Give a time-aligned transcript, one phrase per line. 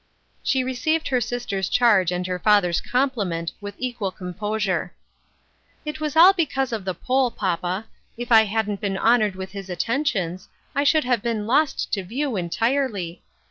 [0.41, 4.95] She received her sister's charge and her father's compliment with equal composure."
[5.85, 7.85] It was all because of the Pole, papa.
[8.17, 12.35] If I hadn't been honored with his attentions, I should have been lost to view
[12.35, 13.21] entirely.